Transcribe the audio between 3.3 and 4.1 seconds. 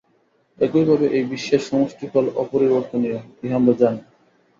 ইহা আমরা জানি।